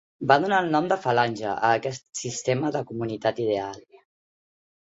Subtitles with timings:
[0.29, 3.81] Va donar el nom de "falange" a aquest sistema de comunitat ideal.